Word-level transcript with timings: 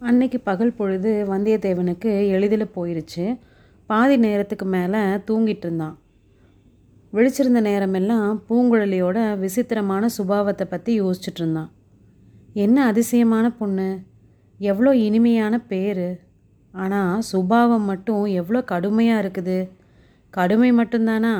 அன்னைக்கு 0.00 0.38
பகல் 0.40 0.76
பொழுது 0.78 1.10
வந்தியத்தேவனுக்கு 1.30 2.10
எளிதில் 2.34 2.74
போயிருச்சு. 2.74 3.24
பாதி 3.90 4.16
நேரத்துக்கு 4.24 4.66
மேலே 4.74 5.00
தூங்கிட்டு 5.28 5.66
இருந்தான். 5.66 5.96
விழிச்சிருந்த 7.12 7.60
நேரமெல்லாம் 7.68 8.28
பூங்குழலியோட 8.48 9.18
விசித்திரமான 9.42 10.08
சுபாவத்தை 10.16 10.64
பற்றி 10.70 10.92
யோசிச்சுட்டு 11.00 11.40
இருந்தான். 11.42 11.70
என்ன 12.64 12.84
அதிசயமான 12.90 13.46
பொண்ணு? 13.60 13.88
எவ்வளோ 14.60 14.90
இனிமையான 15.06 15.54
பேர். 15.72 16.06
ஆனால் 16.74 17.22
சுபாவம் 17.30 17.88
மட்டும் 17.90 18.24
எவ்வளோ 18.40 18.62
கடுமையாக 18.72 19.22
இருக்குது. 19.24 19.58
கடுமை 20.34 20.70
மட்டும்தானா? 20.80 21.34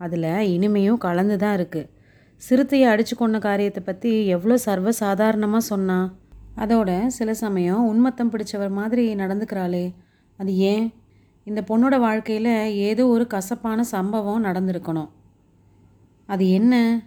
அதில் 0.00 0.32
இனிமையும் 0.54 1.02
கலந்து 1.06 1.36
தான் 1.44 1.56
இருக்குது 1.58 1.90
சிறுத்தையை 2.42 2.86
அடித்து 2.92 3.14
கொண்ட 3.16 3.38
காரியத்தை 3.46 3.80
பற்றி 3.84 4.12
எவ்வளோ 4.34 4.56
சர்வசாதாரணமாக 4.66 5.68
சொன்னான். 5.72 6.08
அதோட 6.60 7.06
சில 7.06 7.34
சமயம் 7.34 7.84
உன்மத்தம் 7.84 8.30
பிடிச்சவர் 8.30 8.70
மாதிரி 8.70 9.14
நடந்துக்கிறாளே. 9.14 9.94
அது 10.36 10.56
ஏன்? 10.56 10.94
இந்த 11.44 11.64
பொண்ணோட 11.68 11.98
வாழ்க்கையில் 11.98 12.50
ஏதோ 12.72 13.06
ஒரு 13.06 13.26
கசப்பான 13.26 13.82
சம்பவம் 13.84 14.44
நடந்திருக்கணும். 14.44 15.08
அது 16.26 16.50
என்ன? 16.50 17.02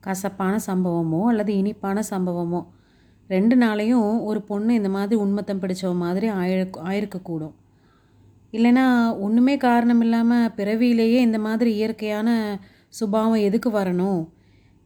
கசப்பான 0.00 0.58
சம்பவமோ 0.66 1.22
அல்லது 1.24 1.56
இனிப்பான 1.56 2.02
சம்பவமோ? 2.10 2.66
ரெண்டு 3.28 3.56
நாளையும் 3.56 4.24
ஒரு 4.24 4.42
பொண்ணு 4.42 4.74
இந்த 4.74 4.88
மாதிரி 4.88 5.20
உன்மத்தம் 5.20 5.60
பிடிச்சவ 5.60 5.94
மாதிரி 5.94 6.30
ஆயிருக்கு 6.30 6.78
ஆயிருக்கக்கூடும். 6.84 7.54
இல்லைன்னா 8.52 9.18
ஒன்றுமே 9.20 9.56
காரணம் 9.56 10.00
இல்லாமல் 10.00 10.50
பிறவியிலேயே 10.50 11.20
இந்த 11.20 11.38
மாதிரி 11.38 11.74
இயற்கையான 11.74 12.58
சுபாவம் 12.88 13.40
எதுக்கு 13.40 13.70
வரணும்? 13.70 14.28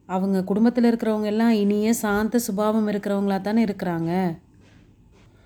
அவங்க 0.07 0.43
குடும்பத்தில் 0.43 0.83
இருக்கிறவங்க 0.83 1.23
எல்லாம் 1.23 1.49
இனிய 1.49 1.93
சாந்த 1.93 2.39
சுபாவம் 2.39 2.87
இருக்கிறவங்களா 2.87 3.41
தானே 3.41 3.63
இருக்கிறாங்க. 3.63 4.11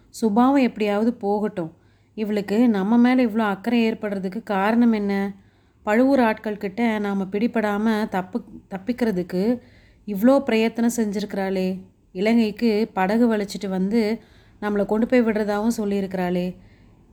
சுபாவம் 0.09 0.61
எப்படியாவது 0.61 1.13
போகட்டும். 1.13 1.71
இவளுக்கு 2.17 2.69
நம்ம 2.69 2.97
மேலே 2.97 3.25
இவ்வளோ 3.25 3.45
அக்கறை 3.53 3.91
ஏற்படுறதுக்கு 3.91 4.43
காரணம் 4.43 4.91
என்ன? 4.91 5.35
பழுவூர் 5.83 6.19
ஆட்கள்கிட்ட 6.19 6.99
நாம் 6.99 7.31
பிடிபடாமல் 7.31 8.09
தப்பு 8.09 8.43
தப்பிக்கிறதுக்கு 8.69 9.61
இவ்வளோ 10.07 10.39
பிரயத்தனம் 10.39 10.97
செஞ்சுருக்கிறாளே. 10.97 11.67
இலங்கைக்கு 12.11 12.89
படகு 12.93 13.25
வலிச்சிட்டு 13.35 13.69
வந்து 13.69 14.21
நம்மளை 14.61 14.85
கொண்டு 14.85 15.07
போய் 15.07 15.23
விடுறதாகவும் 15.23 15.77
சொல்லியிருக்கிறாளே. 15.77 16.55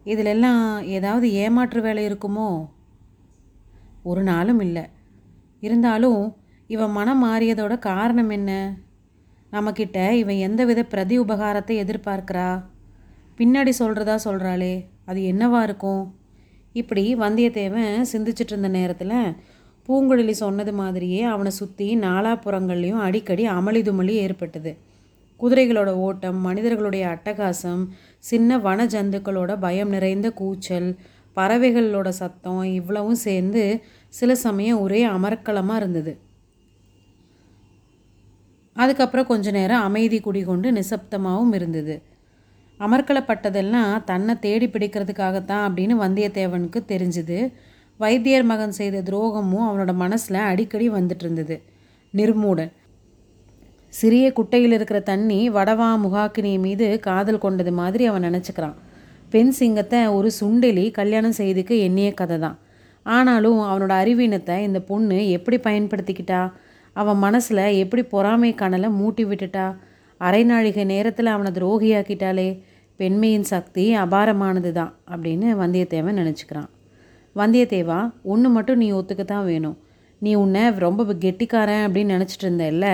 இதிலெல்லாம் 0.05 0.85
ஏதாவது 0.85 1.33
ஏமாற்று 1.33 1.81
வேலை 1.81 2.09
இருக்குமோ? 2.09 2.69
ஒரு 4.03 4.23
நாளும் 4.23 4.61
இல்லை. 4.61 4.85
இருந்தாலும் 5.61 6.37
இவன் 6.71 6.91
மனம் 6.91 7.25
மாறியதோட 7.25 7.79
காரணம் 7.79 8.31
என்ன? 8.31 8.77
நம்மக்கிட்ட 9.53 10.13
இவன் 10.13 10.37
எந்தவித 10.37 10.85
பிரதி 10.85 11.19
உபகாரத்தை 11.19 11.75
எதிர்பார்க்கிறா? 11.85 12.65
பின்னாடி 13.39 13.73
சொல்கிறதா 13.79 14.17
சொல்கிறாளே 14.25 14.85
அது 15.05 15.21
என்னவா 15.21 15.63
இருக்கும்? 15.63 16.03
இப்படி 16.73 17.15
வந்தியத்தேவன் 17.15 18.05
சிந்திச்சிட்டு 18.13 18.49
இருந்த 18.49 18.69
நேரத்தில் 18.69 19.35
பூங்குழலி 19.89 20.31
சொன்னது 20.31 20.73
மாதிரியே 20.73 21.23
அவனை 21.23 21.51
சுற்றி 21.51 21.97
நாலாப்புறங்கள்லேயும் 21.97 23.01
அடிக்கடி 23.01 23.47
அமளி 23.47 23.83
துமளி 23.83 24.15
ஏற்பட்டது. 24.25 24.77
குதிரைகளோட 25.41 25.91
ஓட்டம் 25.97 26.39
மனிதர்களுடைய 26.41 27.05
அட்டகாசம் 27.09 27.83
சின்ன 28.19 28.59
வன 28.59 28.87
ஜந்துக்களோட 28.87 29.59
பயம் 29.59 29.89
நிறைந்த 29.89 30.31
கூச்சல் 30.31 30.99
பறவைகளோட 31.37 32.09
சத்தம் 32.09 32.63
இவ்வளவும் 32.63 33.21
சேர்ந்து 33.27 33.83
சில 34.09 34.35
சமயம் 34.35 34.81
ஒரே 34.81 35.07
அமர்க்கலமாக 35.07 35.77
இருந்தது. 35.77 36.13
அதுக்கப்புறம் 38.79 39.29
கொஞ்ச 39.31 39.51
நேரம் 39.59 39.85
அமைதி 39.89 40.19
குடிகொண்டு 40.27 40.69
நிசப்தமாகவும் 40.79 41.55
இருந்தது. 41.59 41.95
அமர்க்களப்பட்டதெல்லாம் 42.81 43.93
தன்னை 44.11 44.35
தேடி 44.39 44.67
பிடிக்கிறதுக்காகத்தான் 44.67 45.65
அப்படின்னு 45.69 45.95
வந்தியத்தேவனுக்கு 46.05 46.81
தெரிஞ்சுது. 46.93 47.39
வைத்தியர் 48.01 48.47
மகன் 48.51 48.77
செய்த 48.81 48.99
துரோகமும் 49.09 49.65
அவனோட 49.69 49.93
மனசில் 50.03 50.39
அடிக்கடி 50.51 50.87
வந்துட்டு 50.91 51.25
இருந்தது 51.25 51.57
நிர்மூடன். 52.15 52.71
சிறிய 53.95 54.27
குட்டையில் 54.33 54.75
இருக்கிற 54.77 54.99
தண்ணி 55.11 55.41
வடவா 55.51 55.89
முகாக்கினி 56.05 56.53
மீது 56.67 56.87
காதல் 57.07 57.43
கொண்டது 57.45 57.73
மாதிரி 57.81 58.05
அவன் 58.11 58.27
நினச்சிக்கிறான். 58.29 58.77
பெண் 59.33 59.53
சிங்கத்தை 59.59 60.01
ஒரு 60.17 60.29
சுண்டெலி 60.41 60.85
கல்யாணம் 60.99 61.39
செய்துக்கு 61.41 61.75
எண்ணிய 61.87 62.11
கதை 62.21 62.37
தான் 62.39 62.57
ஆனாலும் 63.07 63.59
அவனோட 63.69 63.93
அறிவீனத்தை 64.03 64.57
இந்த 64.69 64.81
பொண்ணு 64.91 65.19
எப்படி 65.37 65.57
பயன்படுத்திக்கிட்டா? 65.67 66.41
அவன் 67.01 67.23
மனசில் 67.25 67.65
எப்படி 67.83 68.03
பொறாமை 68.13 68.51
கணலை 68.55 68.89
மூட்டி 69.01 69.25
விட்டுட்டா? 69.31 69.67
அரை 70.21 70.43
நாழிகை 70.45 70.85
நேரத்தில் 70.85 71.35
அவனை 71.35 71.51
துரோகியாக்கிட்டாலே 71.59 72.49
பெண்மையின் 73.01 73.47
சக்தி 73.53 73.85
அபாரமானது 74.05 74.71
தான் 74.79 74.93
அப்படின்னு 75.13 75.49
வந்தியத்தேவன் 75.61 76.19
நினச்சிக்கிறான். 76.21 76.71
வந்தியத்தேவா 77.37 77.99
ஒன்று 78.23 78.49
மட்டும் 78.49 78.81
நீ 78.83 78.89
ஒத்துக்க 78.93 79.25
தான் 79.25 79.47
வேணும். 79.51 79.77
நீ 80.23 80.31
உன்னை 80.35 80.63
ரொம்ப 80.87 81.15
கெட்டிக்காரன் 81.25 81.85
அப்படின்னு 81.87 82.15
நினச்சிட்டு 82.17 82.47
இருந்தல்ல? 82.47 82.87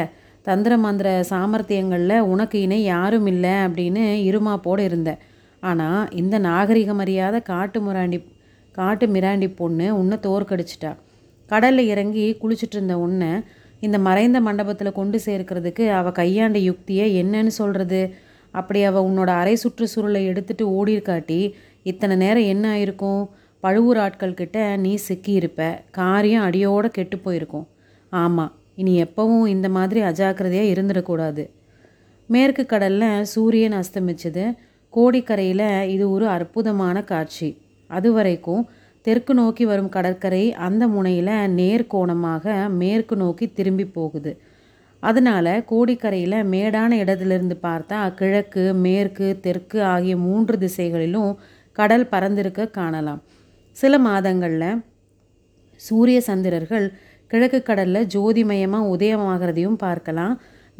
தந்திர 0.46 0.72
மந்திர 0.76 1.08
சாமர்த்தியங்களில் 1.30 2.26
உனக்கு 2.32 2.56
இணை 2.64 2.80
யாரும் 2.84 3.28
இல்லை 3.32 3.54
அப்படின்னு 3.66 4.02
இருமாப்போடு 4.30 4.82
இருந்த. 4.88 5.10
ஆனால் 5.62 6.02
இந்த 6.20 6.36
நாகரிகம் 6.48 7.00
அறியாத 7.04 7.36
காட்டு 7.50 7.78
முராண்டி 7.80 8.18
காட்டு 8.78 9.06
மிராண்டி 9.06 9.48
பொண்ணு 9.60 9.86
உன்னை 10.00 10.16
தோற்கடிச்சிட்டா. 10.26 10.92
கடலில் 11.50 11.90
இறங்கி 11.92 12.24
குளிச்சுட்டு 12.42 12.76
இருந்த 12.78 12.94
உன்னை 13.06 13.30
இந்த 13.86 13.98
மறைந்த 14.06 14.38
மண்டபத்தில் 14.46 14.98
கொண்டு 14.98 15.18
சேர்க்கிறதுக்கு 15.26 15.84
அவள் 15.98 16.18
கையாண்ட 16.20 16.58
யுக்தியை 16.68 17.06
என்னன்னு 17.22 17.52
சொல்கிறது 17.60 18.00
அப்படி 18.54 18.80
அவள் 18.82 19.06
உன்னோட 19.08 19.30
அரை 19.40 19.54
சுற்றுச்சூழலை 19.62 20.20
எடுத்துகிட்டு 20.22 20.32
எடுத்துட்டு 20.32 20.64
ஓடிருக்காட்டி 20.76 21.38
இத்தனை 21.90 22.14
நேரம் 22.16 22.50
என்ன 22.52 22.64
ஆயிருக்கும்? 22.74 23.22
பழுவூர் 23.64 23.98
ஆட்கள்கிட்ட 23.98 24.58
நீ 24.76 24.92
சிக்கியிருப்ப 25.08 25.60
காரியம் 25.90 26.42
அடியோடு 26.42 26.88
கெட்டு 26.90 27.16
போயிருக்கும். 27.18 27.66
ஆமாம் 28.12 28.52
இனி 28.80 28.94
எப்பவும் 29.02 29.46
இந்த 29.46 29.68
மாதிரி 29.76 30.00
அஜாக்கிரதையாக 30.10 30.72
இருந்துடக்கூடாது. 30.74 31.44
மேற்கு 32.28 32.62
கடலில் 32.66 33.24
சூரியன் 33.24 33.76
அஸ்தமிச்சது. 33.80 34.44
கோடிக்கரையில் 34.92 35.66
இது 35.94 36.04
ஒரு 36.10 36.26
அற்புதமான 36.36 36.96
காட்சி. 37.12 37.48
அது 37.90 38.08
வரைக்கும் 38.12 38.62
தெற்கு 39.06 39.32
நோக்கி 39.40 39.64
வரும் 39.70 39.92
கடற்கரை 39.94 40.44
அந்த 40.66 40.84
முனையில் 40.94 41.34
நேர்கோணமாக 41.58 42.44
மேற்கு 42.80 43.14
நோக்கி 43.22 43.46
திரும்பி 43.58 43.86
போகுது. 43.96 44.32
அதனால் 45.02 45.52
கோடிக்கரையில் 45.70 46.38
மேடான 46.52 46.90
இடத்துலேருந்து 47.02 47.56
பார்த்தா 47.66 47.98
கிழக்கு 48.20 48.64
மேற்கு 48.84 49.26
தெற்கு 49.46 49.78
ஆகிய 49.94 50.14
மூன்று 50.26 50.54
திசைகளிலும் 50.64 51.32
கடல் 51.78 52.06
பறந்திருக்க 52.12 52.70
காணலாம். 52.78 53.20
சில 53.76 53.98
மாதங்களில் 54.08 54.80
சூரிய 55.80 56.18
சந்திரர்கள் 56.28 56.86
கிழக்கு 57.30 57.60
கடலில் 57.68 58.10
ஜோதிமயமாக 58.14 58.90
உதயமாகிறதையும் 58.94 59.78
பார்க்கலாம். 59.84 60.34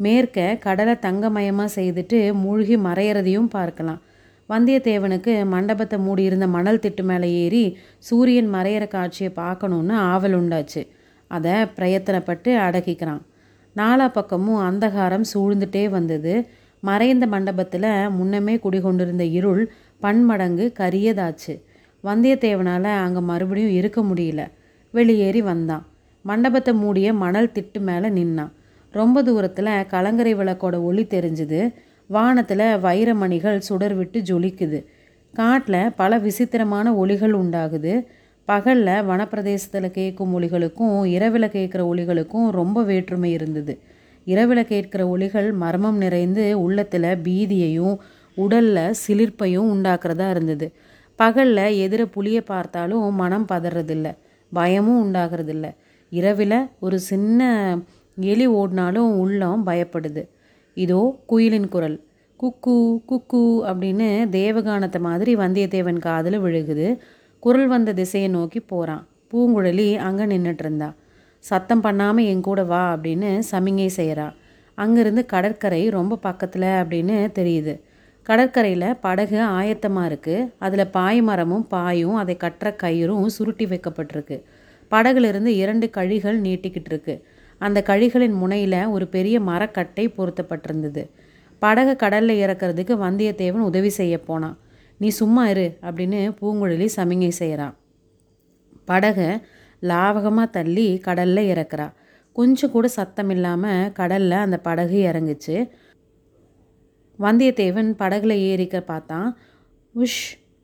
மேற்க 0.05 0.57
கடலை 0.65 0.95
தங்கமயமாக 1.05 1.75
செய்துட்டு 1.77 2.19
மூழ்கி 2.43 2.75
மறையிறதையும் 2.87 3.49
பார்க்கலாம். 3.57 4.01
வந்தியத்தேவனுக்கு 4.49 5.45
மண்டபத்தை 5.45 5.99
மூடியிருந்த 5.99 6.47
மணல் 6.47 6.79
திட்டு 6.79 7.03
மேலே 7.03 7.27
ஏறி 7.43 7.77
சூரியன் 7.97 8.53
மறையிற 8.53 8.87
காட்சியை 8.87 9.31
பார்க்கணுன்னு 9.35 9.93
ஆவல் 9.93 10.35
உண்டாச்சு. 10.39 10.87
அதை 11.27 11.51
பிரயத்தனப்பட்டு 11.51 12.51
அடக்கிக்கிறான். 12.65 13.21
நாலா 13.75 14.11
பக்கமும் 14.11 14.61
அந்தகாரம் 14.69 15.25
சூழ்ந்துட்டே 15.33 15.89
வந்தது. 15.89 16.47
மறைந்த 16.79 17.27
மண்டபத்தில் 17.27 17.89
முன்னமே 18.09 18.55
குடிகொண்டிருந்த 18.57 19.23
இருள் 19.23 19.71
பன்மடங்கு 19.99 20.73
கரியதாச்சு. 20.79 21.53
வந்தியத்தேவனால் 22.03 22.91
அங்கே 23.05 23.19
மறுபடியும் 23.19 23.71
இருக்க 23.71 24.01
முடியல. 24.01 24.41
வெளியேறி 24.91 25.41
வந்தான். 25.41 25.85
மண்டபத்தை 26.21 26.73
மூடிய 26.73 27.13
மணல் 27.13 27.51
திட்டு 27.55 27.79
மேலே 27.79 28.09
நின்னான். 28.09 28.53
ரொம்ப 28.91 29.23
தூரத்தில் 29.23 29.73
கலங்கரை 29.87 30.35
விளக்கோட 30.35 30.75
ஒளி 30.81 31.03
தெரிஞ்சுது. 31.05 31.59
வானத்தில் 32.07 32.59
வைரமணிகள் 32.59 33.57
சுடர் 33.57 33.93
விட்டு 33.93 34.19
ஜொலிக்குது. 34.19 34.85
காட்டில் 35.33 35.91
பல 35.95 36.17
விசித்திரமான 36.17 36.93
ஒளிகள் 36.93 37.33
உண்டாகுது. 37.33 38.05
பகலில் 38.45 39.05
வனப்பிரதேசத்தில் 39.09 39.91
கேட்கும் 39.91 40.39
ஒளிகளுக்கும் 40.39 41.05
இரவில் 41.05 41.43
கேட்குற 41.43 41.81
ஒளிகளுக்கும் 41.91 42.49
ரொம்ப 42.49 42.83
வேற்றுமை 42.83 43.31
இருந்தது. 43.31 43.79
இரவில் 44.25 44.63
கேட்குற 44.63 45.07
ஒளிகள் 45.07 45.51
மர்மம் 45.51 45.97
நிறைந்து 45.97 46.61
உள்ளத்தில் 46.61 47.03
பீதியையும் 47.03 47.97
உடலில் 48.35 48.93
சிலிர்ப்பையும் 49.07 49.69
உண்டாக்குறதா 49.73 50.29
இருந்தது. 50.29 50.71
பகலில் 51.15 51.89
எதிர 51.89 52.05
புளியை 52.15 52.41
பார்த்தாலும் 52.41 53.15
மனம் 53.15 53.45
பதறதில்ல 53.51 54.15
பயமும் 54.53 55.03
உண்டாகிறதில்ல. 55.03 55.75
இரவில் 56.09 56.67
ஒரு 56.79 56.99
சின்ன 56.99 57.77
எலி 58.15 58.47
ஓடினாலும் 58.47 59.19
உள்ளம் 59.19 59.67
பயப்படுது. 59.67 60.27
இதோ 60.77 61.01
குயிலின் 61.31 61.69
குரல். 61.75 61.97
குக்கு 62.39 62.75
குக்கு 63.09 63.43
அப்படின்னு 63.69 64.07
தேவகானத்தை 64.37 64.99
மாதிரி 65.07 65.33
வந்தியத்தேவன் 65.43 65.99
காதில் 66.07 66.37
விழுகுது. 66.45 66.87
குரல் 67.43 67.67
வந்த 67.73 67.93
திசையை 67.99 68.29
நோக்கி 68.37 68.59
போகிறான் 68.71 69.03
பூங்குழலி 69.31 69.87
அங்கே 70.07 70.25
நின்றுட்டு 70.31 70.63
இருந்தா 70.65 70.89
சத்தம் 71.43 71.83
பண்ணாமல் 71.85 72.27
என் 72.31 72.45
கூட 72.47 72.61
வா 72.71 72.81
அப்படின்னு 72.93 73.29
சமிங்கை 73.51 73.89
செய்கிறா 73.97 74.27
அங்கேருந்து 74.77 75.23
கடற்கரை 75.33 75.81
ரொம்ப 75.97 76.13
பக்கத்தில் 76.27 76.69
அப்படின்னு 76.81 77.17
தெரியுது. 77.37 77.73
கடற்கரையில் 78.27 78.87
படகு 79.05 79.39
ஆயத்தமாக 79.57 80.09
இருக்குது 80.11 80.47
அதில் 80.65 80.91
பாய் 80.97 81.19
மரமும் 81.27 81.65
பாயும் 81.73 82.17
அதை 82.21 82.35
கட்டுற 82.43 82.67
கயிறும் 82.83 83.27
சுருட்டி 83.35 83.65
வைக்கப்பட்டிருக்கு. 83.71 84.37
படகுலேருந்து 84.91 85.51
இரண்டு 85.61 85.87
கழிகள் 85.97 86.39
நீட்டிக்கிட்டு 86.45 86.91
இருக்குது 86.93 87.21
அந்த 87.57 87.83
கழிகளின் 87.87 88.33
முனையில் 88.33 88.85
ஒரு 88.85 89.07
பெரிய 89.07 89.39
மரக்கட்டை 89.39 90.09
பொருத்தப்பட்டிருந்தது. 90.09 91.09
படகு 91.59 91.95
கடலில் 91.95 92.41
இறக்கிறதுக்கு 92.45 92.93
வந்தியத்தேவன் 93.05 93.67
உதவி 93.69 93.89
செய்ய 93.89 94.19
போனான். 94.19 94.57
நீ 94.97 95.07
சும்மா 95.09 95.47
இரு 95.49 95.77
அப்படின்னு 95.81 96.19
பூங்குழலி 96.41 96.87
சமிங்கை 96.95 97.27
செய்கிறான் 97.27 97.75
படகை 98.85 99.29
லாவகமாக 99.81 100.49
தள்ளி 100.49 100.97
கடலில் 100.97 101.49
இறக்குறா. 101.53 101.93
கொஞ்சம் 102.33 102.71
கூட 102.71 102.87
சத்தம் 102.87 103.29
இல்லாமல் 103.29 103.91
கடலில் 103.91 104.43
அந்த 104.45 104.57
படகு 104.57 104.97
இறங்குச்சு. 105.03 105.69
வந்தியத்தேவன் 107.19 107.89
படகுல 107.99 108.31
ஏறிக்க 108.31 108.81
பார்த்தான். 108.81 109.37
உஷ் 109.95 110.23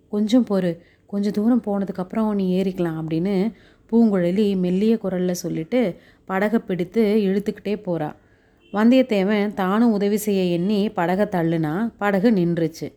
கொஞ்சம் 0.09 0.45
பொறு. 0.49 0.71
கொஞ்சம் 1.05 1.31
தூரம் 1.31 1.63
போனதுக்கப்புறம் 1.65 2.33
நீ 2.33 2.61
ஏறிக்கலாம் 2.61 2.99
அப்படின்னு 3.01 3.51
பூங்குழலி 3.91 4.57
மெல்லிய 4.57 4.97
குரலில் 4.97 5.41
சொல்லிட்டு 5.43 5.79
படகை 6.25 6.59
பிடித்து 6.59 7.01
இழுத்துக்கிட்டே 7.27 7.73
போகிறா 7.85 8.09
வந்தியத்தேவன் 8.73 9.53
தானும் 9.53 9.91
உதவி 9.91 10.17
செய்ய 10.17 10.41
எண்ணி 10.43 10.89
படகை 10.89 11.25
தள்ளுனா 11.25 11.91
படகு 11.97 12.31
நின்றுச்சு. 12.31 12.87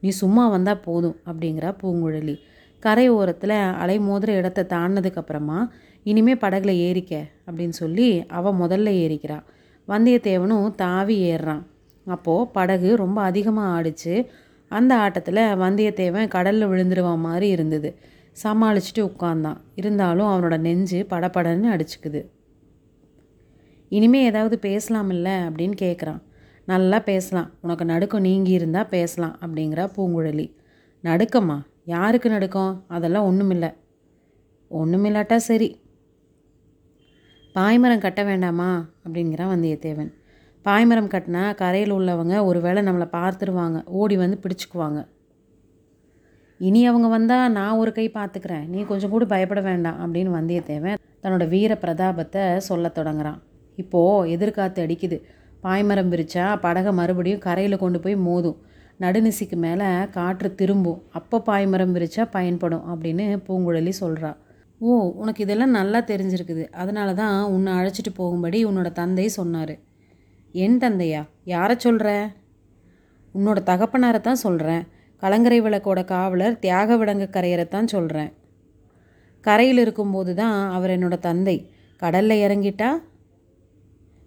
நீ 0.00 0.08
சும்மா 0.08 0.48
வந்தால் 0.48 0.80
போதும் 0.80 1.16
அப்படிங்கிறா 1.26 1.70
பூங்குழலி. 1.82 2.36
கரை 2.80 3.08
ஓரத்தில் 3.08 3.56
அலை 3.82 3.98
மோதிர 3.98 4.28
இடத்த 4.28 4.66
தாண்டினதுக்கப்புறமா 4.68 5.58
இனிமே 6.02 6.34
படகுல 6.34 6.72
ஏறிக்க 6.88 7.22
அப்படின்னு 7.46 7.76
சொல்லி 7.82 8.26
அவள் 8.26 8.58
முதல்ல 8.62 8.90
ஏறிக்கிறான் 9.04 9.44
வந்தியத்தேவனும் 9.88 10.74
தாவி 10.74 11.16
ஏறுறான். 11.32 11.62
அப்போது 12.06 12.50
படகு 12.50 12.96
ரொம்ப 12.96 13.22
அதிகமாக 13.22 13.72
ஆடிச்சு. 13.76 14.26
அந்த 14.68 14.92
ஆட்டத்தில் 14.96 15.42
வந்தியத்தேவன் 15.62 16.28
கடலில் 16.28 16.68
விழுந்துருவான் 16.68 17.26
மாதிரி 17.28 17.48
இருந்தது. 17.48 17.90
சமாளிச்சுட்டு 18.42 18.98
உட்கார்ந்தான் 18.98 19.56
இருந்தாலும் 19.74 20.26
அவனோட 20.26 20.58
நெஞ்சு 20.58 21.06
படபடன்னு 21.10 21.80
அடிச்சுக்குது. 21.80 22.26
இனிமே 23.88 24.22
ஏதாவது 24.22 24.58
பேசலாமில்ல 24.62 25.50
அப்படின்னு 25.50 25.72
கேட்குறான் 25.80 26.22
நல்லா 26.66 26.98
பேசலாம். 26.98 27.50
உனக்கு 27.60 27.84
நடுக்கம் 27.84 28.20
நீங்கி 28.20 28.50
இருந்தால் 28.50 28.88
பேசலாம் 28.88 29.38
அப்படிங்கிறா 29.40 29.90
பூங்குழலி. 29.96 30.54
நடுக்கமா 31.02 31.62
யாருக்கு 31.84 32.30
நடுக்கம்? 32.30 32.84
அதெல்லாம் 32.88 33.26
ஒன்றுமில்ல 33.30 33.74
ஒன்றுமில்லாட்டா 34.70 35.36
சரி. 35.36 35.80
பாய்மரம் 37.54 37.98
கட்ட 37.98 38.24
வேண்டாமா? 38.24 38.88
அப்படிங்கிறான் 39.04 39.52
வந்தியத்தேவன். 39.54 40.12
பாய்மரம் 40.64 41.08
கட்டினா 41.08 41.54
கரையில் 41.54 41.92
உள்ளவங்க 41.92 42.44
ஒரு 42.44 42.60
வேளை 42.60 42.82
நம்மளை 42.82 43.08
பார்த்துருவாங்க. 43.12 43.84
ஓடி 43.84 44.16
வந்து 44.16 44.38
பிடிச்சிக்குவாங்க. 44.42 45.08
இனி 46.60 46.80
அவங்க 46.86 47.08
வந்தால் 47.08 47.52
நான் 47.52 47.78
ஒரு 47.82 47.90
கை 47.98 48.04
பார்த்துக்கிறேன். 48.14 48.64
நீ 48.72 48.80
கொஞ்சம் 48.88 49.12
கூட 49.12 49.24
பயப்பட 49.24 49.60
வேண்டாம் 49.68 50.00
அப்படின்னு 50.02 50.32
வந்தியத்தேவன் 50.38 50.98
தன்னோட 51.22 51.44
வீர 51.48 51.72
பிரதாபத்தை 51.84 52.42
சொல்லத் 52.68 52.96
தொடங்குறான். 52.98 53.38
இப்போது 53.82 54.30
எதிர்காத்து 54.34 54.84
அடிக்குது. 54.86 55.18
பாய்மரம் 55.64 56.10
பிரித்தா 56.12 56.44
படகை 56.60 56.92
மறுபடியும் 57.00 57.42
கரையில் 57.46 57.82
கொண்டு 57.84 58.00
போய் 58.00 58.16
மோதும். 58.28 58.58
நடுநிசிக்கு 59.00 59.56
மேலே 59.66 59.88
காற்று 60.16 60.48
திரும்பும். 60.54 61.00
அப்போ 61.10 61.36
பாய்மரம் 61.46 61.94
விரிச்சா 61.96 62.24
பயன்படும் 62.36 62.84
அப்படின்னு 62.92 63.26
பூங்குழலி 63.48 63.92
சொல்கிறா 64.02 64.32
ஓ 64.80 64.92
உனக்கு 65.22 65.40
இதெல்லாம் 65.44 65.74
நல்லா 65.78 65.98
தெரிஞ்சிருக்குது. 66.10 66.62
அதனால 66.82 67.08
தான் 67.14 67.34
உன்னை 67.54 67.72
அழைச்சிட்டு 67.78 68.12
போகும்படி 68.14 68.58
உன்னோட 68.66 68.88
தந்தை 68.92 69.26
சொன்னார். 69.28 69.74
என் 70.54 70.78
தந்தையா? 70.78 71.22
யாரை 71.44 71.74
சொல்கிற 71.78 72.08
உன்னோட 73.34 73.58
தகப்பனாரை 73.66 74.20
தான் 74.20 74.44
சொல்கிறேன் 74.46 74.84
கலங்கரை 75.22 75.60
விளக்கோட 75.60 76.04
காவலர் 76.04 76.58
தியாக 76.58 76.96
விடங்க 76.96 77.24
கரையரை 77.36 77.68
தான் 77.68 77.86
சொல்கிறேன் 77.86 78.30
கரையில் 79.46 79.78
இருக்கும்போது 79.78 80.34
தான் 80.34 80.70
அவர் 80.70 80.90
என்னோடய 80.90 81.18
தந்தை. 81.18 81.56
கடலில் 82.02 82.42
இறங்கிட்டா? 82.46 82.90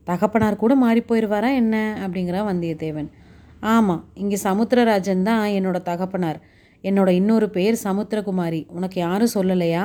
தகப்பனார் 0.08 0.56
கூட 0.56 0.76
மாறி 0.76 1.02
போயிடுவாரா 1.02 1.50
என்ன? 1.56 1.76
அப்படிங்கிறா 2.04 2.42
வந்தியத்தேவன். 2.52 3.10
ஆமாம் 3.60 4.02
இங்கே 4.14 4.38
சமுத்திரராஜன் 4.44 5.22
தான் 5.24 5.44
என்னோட 5.48 5.78
தகப்பனார். 5.82 6.40
என்னோட 6.84 7.10
இன்னொரு 7.10 7.50
பேர் 7.50 7.76
சமுத்திரகுமாரி. 7.84 8.62
உனக்கு 8.68 9.00
யாரும் 9.00 9.36
சொல்லலையா? 9.36 9.84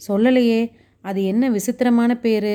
சொல்லலையே. 0.00 0.60
அது 1.00 1.24
என்ன 1.24 1.50
விசித்திரமான 1.50 2.16
பேர்? 2.18 2.54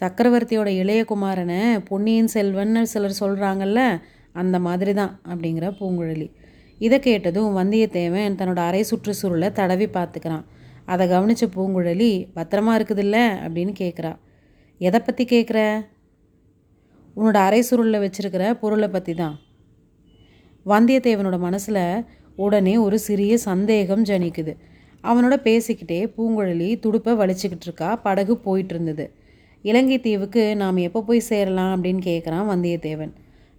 சக்கரவர்த்தியோட 0.00 0.68
இளைய 0.82 1.04
குமாரனை 1.04 1.60
பொன்னியின் 1.88 2.32
செல்வன்னு 2.34 2.82
சிலர் 2.82 3.20
சொல்கிறாங்கல்ல 3.20 3.80
அந்த 4.32 4.58
மாதிரி 4.58 4.92
தான் 4.92 5.20
அப்படிங்கிற 5.30 5.66
பூங்குழலி. 5.80 6.28
இதை 6.82 6.98
கேட்டதும் 6.98 7.56
வந்தியத்தேவன் 7.56 8.34
தன்னோட 8.38 8.56
அரை 8.56 8.82
சுற்றுச்சூழலை 8.82 9.52
தடவி 9.52 9.86
பார்த்துக்கிறான். 9.86 10.44
அதை 10.84 11.08
கவனித்த 11.08 11.46
பூங்குழலி 11.46 12.08
பத்திரமா 12.36 12.72
இருக்குதுல்ல? 12.78 13.18
அப்படின்னு 13.44 13.72
கேட்குறா. 13.78 14.12
எதை 14.78 15.00
பற்றி 15.00 15.24
கேட்குற? 15.24 15.58
உன்னோட 17.16 17.36
அரை 17.46 17.64
சுருளில் 17.70 18.02
வச்சுருக்கிற 18.04 18.52
பொருளை 18.52 18.88
பற்றி 18.88 19.14
தான். 19.14 19.36
வந்தியத்தேவனோட 20.66 21.38
மனசில் 21.38 22.04
உடனே 22.36 22.76
ஒரு 22.76 22.98
சிறிய 22.98 23.38
சந்தேகம் 23.38 24.04
ஜனிக்குது. 24.04 24.54
அவனோட 25.04 25.36
பேசிக்கிட்டே 25.48 26.00
பூங்குழலி 26.16 26.78
துடுப்பை 26.78 27.14
வலிச்சுக்கிட்டு 27.14 27.66
இருக்கா. 27.68 27.96
படகு 27.96 28.36
போயிட்டு 28.36 28.74
இருந்தது. 28.74 29.06
இலங்கை 29.62 30.00
தீவுக்கு 30.00 30.56
நாம் 30.56 30.76
எப்போ 30.76 31.02
போய் 31.02 31.28
சேரலாம்? 31.30 31.82
அப்படின்னு 31.82 32.00
கேட்குறான் 32.10 32.48
வந்தியத்தேவன். 32.52 33.12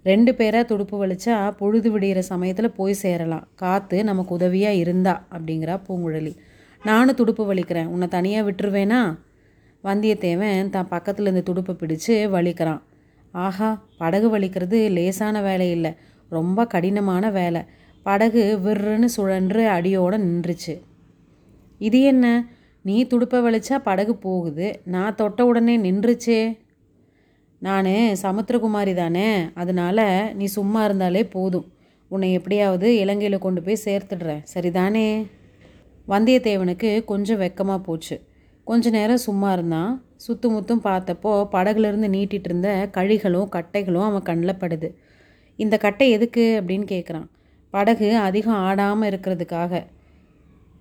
ரெண்டு 0.04 0.36
பேராக 0.36 0.66
துடுப்பு 0.66 1.08
வலிச்சா 1.08 1.52
பொழுது 1.52 1.92
விடுகிற 1.92 2.22
சமயத்தில் 2.22 2.72
போய் 2.72 2.94
சேரலாம். 2.94 3.48
காற்று 3.56 4.04
நமக்கு 4.04 4.34
உதவியாக 4.34 4.76
இருந்தா 4.76 5.26
அப்படிங்கிறா 5.32 5.82
பூங்குழலி. 5.88 6.36
நானும் 6.84 7.16
துடுப்பு 7.16 7.54
வலிக்கிறேன். 7.54 7.86
உன்னை 7.86 8.08
தனியாக 8.08 8.52
விட்டுருவேனா? 8.52 9.18
வந்தியத்தேவன் 9.84 10.70
தான் 10.70 10.88
பக்கத்தில் 10.88 11.26
இருந்து 11.26 11.44
துடுப்பை 11.44 11.76
பிடிச்சு 11.76 12.08
வலிக்கிறான். 12.08 12.82
ஆஹா 13.32 13.86
படகு 13.98 14.40
வலிக்கிறது 14.40 14.92
லேசான 14.92 15.42
வேலை 15.42 15.72
இல்லை. 15.72 15.94
ரொம்ப 16.30 16.66
கடினமான 16.66 17.32
வேலை. 17.32 17.62
படகு 18.04 18.60
விற்றுன்னு 18.64 19.06
சுழன்று 19.06 19.68
அடியோடு 19.68 20.18
நின்றுச்சு. 20.18 20.82
இது 21.78 22.02
என்ன? 22.02 22.48
நீ 22.82 23.04
துடுப்பை 23.04 23.40
வலிச்சா 23.40 23.76
படகு 23.84 24.16
போகுது. 24.16 24.82
நான் 24.84 25.16
தொட்ட 25.16 25.46
உடனே 25.46 25.78
நின்றுச்சே. 25.78 26.58
நான் 27.65 27.86
சமுத்திரகுமாரி 28.21 28.94
தானே 28.94 29.27
அதனால 29.54 30.00
நீ 30.36 30.45
சும்மா 30.45 30.83
இருந்தாலே 30.83 31.21
போதும். 31.25 31.68
உன்னை 32.07 32.30
எப்படியாவது 32.33 32.88
இலங்கையில் 32.97 33.44
கொண்டு 33.45 33.61
போய் 33.61 33.83
சேர்த்துடுறேன். 33.85 34.42
சரிதானே? 34.54 35.07
வந்தியத்தேவனுக்கு 36.07 36.90
கொஞ்சம் 37.04 37.40
வெக்கமாக 37.42 37.78
போச்சு. 37.78 38.16
கொஞ்ச 38.64 38.90
நேரம் 38.90 39.18
சும்மா 39.18 39.52
இருந்தான். 39.52 39.92
சுத்து 40.26 40.47
முத்தும் 40.56 40.83
பார்த்தப்போ 40.83 41.31
படகுலேருந்து 41.52 42.09
நீட்டிகிட்டு 42.16 42.49
இருந்த 42.49 42.90
கழிகளும் 42.97 43.47
கட்டைகளும் 43.56 44.07
அவன் 44.09 44.21
கண்ணில் 44.21 44.59
படுது. 44.59 44.90
இந்த 45.56 45.78
கட்டை 45.78 46.09
எதுக்கு 46.09 46.45
அப்படின்னு 46.61 46.88
கேட்குறான் 46.94 47.28
படகு 47.69 48.09
அதிகம் 48.18 48.61
ஆடாமல் 48.68 49.09
இருக்கிறதுக்காக. 49.09 49.83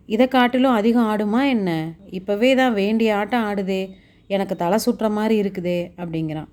இதை 0.06 0.28
காட்டிலும் 0.28 0.72
அதிகம் 0.72 1.08
ஆடுமா 1.12 1.42
என்ன? 1.48 1.70
இப்போவே 2.10 2.50
தான் 2.56 2.74
வேண்டிய 2.74 3.16
ஆட்டம் 3.16 3.44
ஆடுதே. 3.44 3.82
எனக்கு 4.26 4.56
தலை 4.56 4.78
சுற்றுற 4.86 5.10
மாதிரி 5.10 5.36
இருக்குதே 5.40 5.78
அப்படிங்கிறான். 5.96 6.50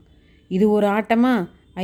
இது 0.51 0.65
ஒரு 0.70 0.88
ஆட்டமா? 0.88 1.34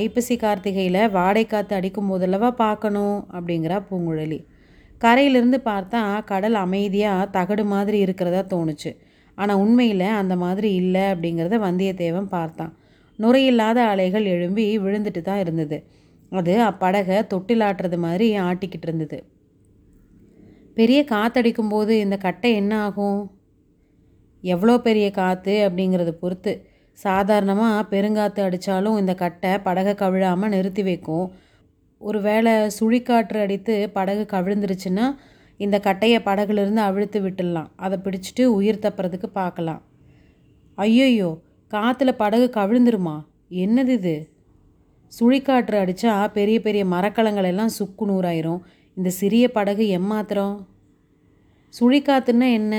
ஐப்பசி 0.04 0.36
கார்த்திகையில் 0.36 1.02
வாடை 1.10 1.44
காற்று 1.46 1.74
அடிக்கும் 1.76 2.10
போதல்லவா 2.12 2.50
பார்க்கணும் 2.64 3.18
அப்படிங்கிறா 3.34 3.78
பூங்குழலி. 3.90 4.40
கரையிலிருந்து 5.02 5.58
பார்த்தா 5.66 6.02
கடல் 6.24 6.58
அமைதியாக 6.66 7.28
தகடு 7.38 7.64
மாதிரி 7.66 7.98
இருக்கிறதா 8.00 8.42
தோணுச்சு. 8.54 8.92
ஆனால் 9.38 9.62
உண்மையில் 9.64 10.08
அந்த 10.22 10.36
மாதிரி 10.36 10.70
இல்லை 10.74 11.06
அப்படிங்கிறத 11.14 11.58
வந்தியத்தேவன் 11.68 12.30
பார்த்தான். 12.36 12.74
நுரையில்லாத 13.20 13.80
அலைகள் 13.92 14.26
எழும்பி 14.26 14.66
விழுந்துட்டு 14.78 15.22
தான் 15.22 15.40
இருந்தது. 15.40 15.78
அது 16.32 16.54
அப்படகை 16.70 17.18
தொட்டிலாட்டுறது 17.34 17.98
மாதிரி 17.98 18.28
ஆட்டிக்கிட்டு 18.48 18.88
இருந்தது. 18.88 19.18
பெரிய 20.78 21.00
காற்றடிக்கும் 21.12 21.70
போது 21.70 21.94
இந்த 22.00 22.16
கட்டை 22.18 22.50
என்ன 22.54 22.74
ஆகும்? 22.86 23.20
எவ்வளோ 24.44 24.74
பெரிய 24.78 25.08
காற்று 25.12 25.54
அப்படிங்கிறத 25.68 26.12
பொறுத்து 26.24 26.54
சாதாரணமாக 27.04 27.96
பெருங்காற்று 27.96 28.42
அடித்தாலும் 28.48 28.98
இந்த 28.98 29.16
கட்டை 29.16 29.58
படகை 29.58 29.94
கவிழாமல் 29.94 30.48
நிறுத்தி 30.48 30.84
வைக்கும். 30.84 31.34
ஒரு 31.98 32.22
வேளை 32.22 32.54
சுழிக்காற்று 32.80 33.40
அடித்து 33.42 33.90
படகு 33.90 34.24
கவிழ்ந்துருச்சுன்னா 34.32 35.16
இந்த 35.58 35.80
கட்டையை 35.80 36.20
படகுலேருந்து 36.26 36.82
அவிழ்த்து 36.90 37.20
விட்டுடலாம். 37.22 37.68
அதை 37.76 38.00
பிடிச்சிட்டு 38.04 38.44
உயிர் 38.46 38.84
தப்புறதுக்கு 38.86 39.26
பார்க்கலாம். 39.26 39.82
ஐயோயோ 40.78 41.30
காற்றுல 41.72 42.12
படகு 42.12 42.48
கவிழ்ந்துருமா? 42.54 43.18
என்னது 43.50 43.88
இது? 43.88 44.16
சுழிக்காற்று 45.20 45.78
அடித்தா 45.84 46.32
பெரிய 46.32 46.60
பெரிய 46.62 46.86
மரக்கலங்கள் 46.86 47.44
எல்லாம் 47.44 47.68
சுக்கு 47.68 48.06
நூறாயிரும். 48.08 48.62
இந்த 48.98 49.10
சிறிய 49.10 49.52
படகு 49.52 49.86
எம்மாத்திரம்? 50.00 50.56
சுழிக்காத்துன்னா 51.74 52.52
என்ன? 52.52 52.76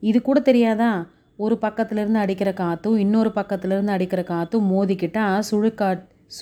இது 0.00 0.22
கூட 0.22 0.40
தெரியாதா? 0.40 0.92
ஒரு 1.38 1.58
பக்கத்துலேருந்து 1.60 2.20
அடிக்கிற 2.24 2.52
காற்றும் 2.52 2.96
இன்னொரு 2.96 3.30
பக்கத்துலேருந்து 3.34 3.94
அடிக்கிற 3.96 4.22
காற்றும் 4.22 4.66
மோதிக்கிட்டால் 4.72 5.42
சுழிக்கா 5.50 5.88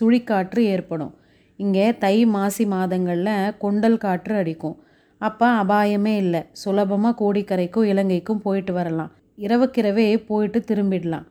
சுழிக்காற்று 0.00 0.58
ஏற்படும். 0.74 1.14
இங்கே 1.56 1.86
தை 1.98 2.26
மாசி 2.26 2.66
மாதங்களில் 2.66 3.54
கொண்டல் 3.58 3.98
காற்று 3.98 4.34
அடிக்கும். 4.34 4.76
அப்போ 5.20 5.46
அபாயமே 5.62 6.16
இல்லை. 6.16 6.42
சுலபமாக 6.52 7.18
கோடிக்கரைக்கும் 7.20 7.88
இலங்கைக்கும் 7.92 8.42
போயிட்டு 8.42 8.72
வரலாம். 8.72 9.10
இரவுக்கிரவே 9.38 10.06
போயிட்டு 10.26 10.64
திரும்பிடலாம். 10.70 11.26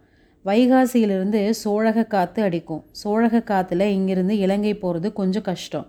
வைகாசியிலிருந்து 0.46 1.50
சோழக 1.50 2.04
காற்று 2.04 2.44
அடிக்கும். 2.44 2.84
சோழக 2.92 3.44
காற்றுல 3.52 3.88
இங்கிருந்து 3.98 4.38
இலங்கை 4.38 4.74
போகிறது 4.74 5.14
கொஞ்சம் 5.14 5.42
கஷ்டம். 5.42 5.88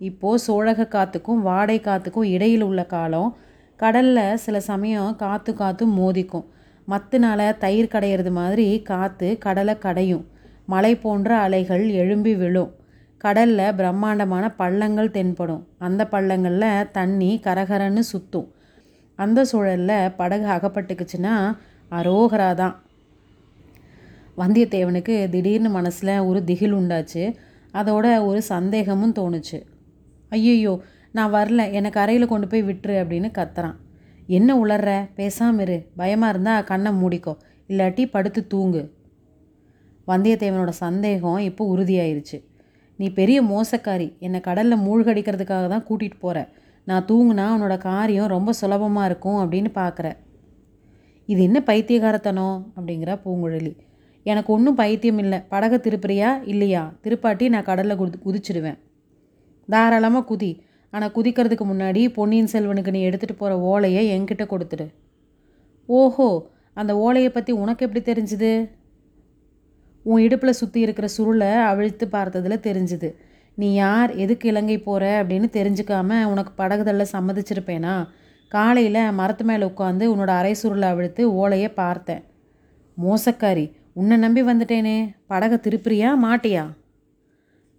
இப்போது 0.00 0.38
சோழக 0.38 0.88
காற்றுக்கும் 0.92 1.40
வாடை 1.40 1.78
காற்றுக்கும் 1.78 2.30
இடையில் 2.34 2.62
உள்ள 2.62 2.84
காலம் 2.84 3.36
கடலில் 3.76 4.36
சில 4.36 4.56
சமயம் 4.60 5.16
காற்று 5.16 5.54
காற்று 5.54 5.86
மோதிக்கும். 5.86 6.46
மத்துனால 6.88 7.58
தயிர் 7.58 7.92
கடையிறது 7.92 8.30
மாதிரி 8.30 8.82
காற்று 8.82 9.38
கடலை 9.38 9.78
கடையும். 9.78 10.26
மலை 10.66 10.96
போன்ற 10.96 11.36
அலைகள் 11.36 11.88
எழும்பி 11.88 12.34
விழும். 12.34 12.74
கடலில் 13.18 13.74
பிரம்மாண்டமான 13.74 14.54
பள்ளங்கள் 14.58 15.10
தென்படும். 15.10 15.66
அந்த 15.78 16.08
பள்ளங்களில் 16.10 16.90
தண்ணி 16.90 17.40
கரகரன்னு 17.42 17.98
சுற்றும் 17.98 18.52
அந்த 19.16 19.44
சூழலில் 19.44 20.12
படகு 20.16 20.46
அகப்பட்டுக்குச்சுன்னா 20.46 21.56
அரோகரா 21.90 22.54
தான் 22.54 22.82
வந்தியத்தேவனுக்கு 24.38 25.28
திடீர்னு 25.28 25.68
மனசில் 25.68 26.18
ஒரு 26.18 26.44
திகில் 26.44 26.74
உண்டாச்சு. 26.74 27.34
அதோட 27.74 28.24
ஒரு 28.24 28.42
சந்தேகமும் 28.42 29.14
தோணுச்சு. 29.14 29.58
ஐயையோ 30.28 30.82
நான் 31.12 31.34
வரல. 31.34 31.72
என்னை 31.72 31.90
கரையில் 31.90 32.26
கொண்டு 32.26 32.46
போய் 32.46 32.62
விட்டுரு 32.62 32.96
அப்படின்னு 33.02 33.28
கத்துறான். 33.38 33.76
என்ன 34.36 34.56
உளர்ற? 34.64 34.90
பேசாம 35.16 35.60
இரு. 35.60 35.76
பயமாக 35.96 36.32
இருந்தால் 36.32 36.64
கண்ணை 36.64 36.90
மூடிக்கோ. 36.92 37.32
இல்லாட்டி 37.68 38.02
படுத்து 38.10 38.46
தூங்கு. 38.46 38.82
வந்தியத்தேவனோட 40.06 40.68
சந்தேகம் 40.68 41.38
இப்போ 41.38 41.76
உறுதியாயிருச்சு. 41.76 42.38
நீ 42.96 43.12
பெரிய 43.12 43.42
மோசக்காரி. 43.42 44.18
என்னை 44.18 44.40
கடலில் 44.40 44.78
மூழ்கடிக்கிறதுக்காக 44.78 45.68
தான் 45.68 45.86
கூட்டிகிட்டு 45.90 46.18
போகிற 46.18 46.48
நான் 46.84 47.04
தூங்குனா 47.04 47.46
உன்னோட 47.56 47.78
காரியம் 47.78 48.26
ரொம்ப 48.26 48.52
சுலபமாக 48.52 49.06
இருக்கும் 49.06 49.40
அப்படின்னு 49.40 49.70
பார்க்குற 49.74 50.08
இது 51.26 51.42
என்ன 51.42 51.62
பைத்தியகாரத்தனம்? 51.66 52.56
அப்படிங்கிறா 52.76 53.14
பூங்குழலி. 53.24 53.72
எனக்கு 54.22 54.52
ஒன்றும் 54.52 54.74
பைத்தியம் 54.74 55.18
இல்லை. 55.18 55.38
படகை 55.48 55.78
திருப்புறியா? 55.78 56.30
இல்லையா? 56.44 56.92
திருப்பாட்டி 57.02 57.48
நான் 57.48 57.62
கடலில் 57.62 58.00
குதி 58.00 58.18
குதிச்சிடுவேன். 58.24 58.78
தாராளமாக 59.68 60.24
குதி. 60.30 60.50
ஆனால் 60.90 61.12
குதிக்கிறதுக்கு 61.16 61.64
முன்னாடி 61.72 62.12
பொன்னியின் 62.12 62.52
செல்வனுக்கு 62.52 62.90
நீ 62.90 63.08
எடுத்துகிட்டு 63.08 63.36
போகிற 63.36 63.58
ஓலையை 63.58 64.02
என்கிட்ட 64.14 64.44
கொடுத்துடு. 64.52 64.86
ஓஹோ 65.88 66.28
அந்த 66.72 66.92
ஓலையை 66.96 67.30
பற்றி 67.30 67.52
உனக்கு 67.52 67.86
எப்படி 67.86 68.02
தெரிஞ்சுது? 68.12 68.70
உன் 70.02 70.20
இடுப்பில் 70.20 70.58
சுற்றி 70.60 70.80
இருக்கிற 70.80 71.08
சுருளை 71.16 71.50
அவிழ்த்து 71.62 72.08
பார்த்ததில் 72.08 72.64
தெரிஞ்சுது. 72.66 73.08
நீ 73.54 73.74
யார் 73.74 74.10
எதுக்கு 74.14 74.48
இலங்கை 74.48 74.78
போகிற 74.78 75.04
அப்படின்னு 75.22 75.48
தெரிஞ்சுக்காம 75.58 76.24
உனக்கு 76.24 76.52
படகுதல்ல 76.62 77.04
சம்மதிச்சிருப்பேனா? 77.12 77.94
காலையில் 78.48 79.02
மரத்து 79.12 79.44
மேலே 79.44 79.64
உட்காந்து 79.66 80.04
உன்னோட 80.12 80.32
அரை 80.40 80.54
சுருளை 80.62 80.86
அவிழ்த்து 80.94 81.22
ஓலையை 81.34 81.68
பார்த்தேன். 81.68 82.22
மோசக்காரி 82.96 83.66
உன்னை 83.92 84.16
நம்பி 84.16 84.42
வந்துட்டேனே. 84.42 84.96
படகை 85.26 85.58
திருப்புறியா 85.62 86.10
மாட்டியா? 86.24 86.64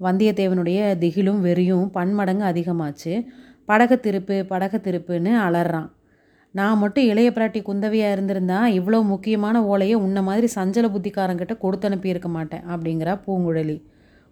வந்தியத்தேவனுடைய 0.02 0.80
திகிலும் 1.04 1.40
வெறியும் 1.48 1.88
பன்மடங்கு 1.98 2.46
அதிகமாச்சு. 2.46 3.14
படகு 3.70 3.96
திருப்பு 4.06 4.36
படகு 4.44 4.78
திருப்புன்னு 4.84 5.32
அலறான். 5.48 5.90
நான் 6.52 6.78
மட்டும் 6.78 7.06
இளைய 7.06 7.30
பிராட்டி 7.36 7.60
குந்தவியாக 7.68 8.16
இருந்திருந்தா 8.16 8.68
இவ்வளோ 8.68 9.00
முக்கியமான 9.04 9.66
ஓலையை 9.66 9.98
உன்ன 10.06 10.22
மாதிரி 10.22 10.48
சஞ்சல 10.56 10.88
புத்திக்காரங்கிட்ட 10.96 11.54
கொடுத்து 11.58 11.88
அனுப்பியிருக்க 11.90 12.28
மாட்டேன் 12.28 12.64
அப்படிங்கிறா 12.74 13.14
பூங்குழலி. 13.28 13.78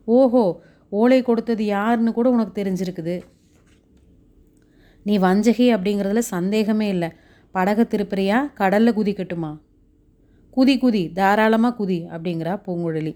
ஓஹோ 0.08 0.44
ஓலை 0.90 1.22
கொடுத்தது 1.22 1.66
யாருன்னு 1.66 2.12
கூட 2.14 2.30
உனக்கு 2.30 2.54
தெரிஞ்சிருக்குது. 2.62 3.16
நீ 5.04 5.18
வஞ்சகி 5.18 5.66
அப்படிங்கிறதுல 5.76 6.22
சந்தேகமே 6.36 6.88
இல்லை. 6.88 7.10
படகு 7.52 7.88
திருப்புறியா? 7.92 8.38
கடலில் 8.54 8.98
குதிக்கட்டுமா 8.98 9.52
குதி 10.58 10.76
குதி 10.82 11.02
தாராளமாக 11.14 11.78
குதி 11.80 11.98
அப்படிங்கிறா 12.14 12.54
பூங்குழலி. 12.66 13.14